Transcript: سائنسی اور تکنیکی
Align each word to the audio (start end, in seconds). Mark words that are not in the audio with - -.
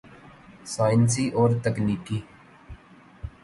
سائنسی 0.65 1.25
اور 1.29 1.49
تکنیکی 1.63 2.19